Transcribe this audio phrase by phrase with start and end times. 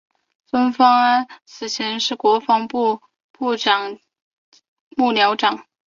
[0.47, 2.99] 孙芳安此前是国防部
[3.55, 3.99] 长
[4.97, 5.67] 幕僚长。